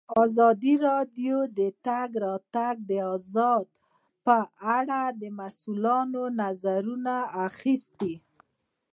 ازادي 0.23 0.73
راډیو 0.87 1.37
د 1.47 1.49
د 1.57 1.61
تګ 1.85 2.09
راتګ 2.25 2.77
ازادي 3.13 3.67
په 4.25 4.37
اړه 4.77 5.01
د 5.21 5.23
مسؤلینو 5.39 6.23
نظرونه 6.41 7.15
اخیستي. 7.47 8.15